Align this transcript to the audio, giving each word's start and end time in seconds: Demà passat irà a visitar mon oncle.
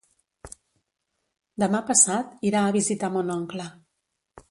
Demà 1.65 1.83
passat 1.91 2.35
irà 2.53 2.65
a 2.71 2.75
visitar 2.81 3.15
mon 3.19 3.33
oncle. 3.39 3.73